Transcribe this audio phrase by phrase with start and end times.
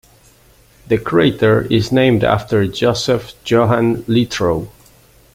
[0.87, 4.67] The crater is named after Joseph Johann Littrow.